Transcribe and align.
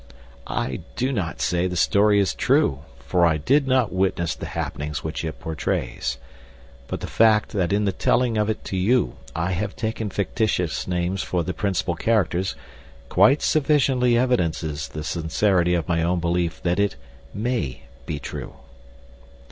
I 0.47 0.79
do 0.95 1.11
not 1.11 1.41
say 1.41 1.67
the 1.67 1.75
story 1.75 2.19
is 2.19 2.33
true, 2.33 2.79
for 3.05 3.23
I 3.23 3.37
did 3.37 3.67
not 3.67 3.93
witness 3.93 4.33
the 4.33 4.47
happenings 4.47 5.03
which 5.03 5.23
it 5.23 5.39
portrays, 5.39 6.17
but 6.87 7.01
the 7.01 7.05
fact 7.05 7.49
that 7.51 7.71
in 7.71 7.85
the 7.85 7.91
telling 7.91 8.35
of 8.35 8.49
it 8.49 8.65
to 8.65 8.75
you 8.77 9.17
I 9.35 9.51
have 9.51 9.75
taken 9.75 10.09
fictitious 10.09 10.87
names 10.87 11.21
for 11.21 11.43
the 11.43 11.53
principal 11.53 11.93
characters 11.93 12.55
quite 13.09 13.43
sufficiently 13.43 14.17
evidences 14.17 14.87
the 14.87 15.03
sincerity 15.03 15.75
of 15.75 15.87
my 15.87 16.01
own 16.01 16.19
belief 16.19 16.63
that 16.63 16.79
it 16.79 16.95
may 17.31 17.83
be 18.07 18.17
true. 18.17 18.55